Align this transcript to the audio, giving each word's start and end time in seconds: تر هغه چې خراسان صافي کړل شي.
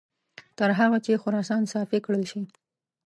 تر 0.57 0.69
هغه 0.79 0.97
چې 1.05 1.21
خراسان 1.23 1.63
صافي 1.73 1.99
کړل 2.05 2.23
شي. 2.31 2.41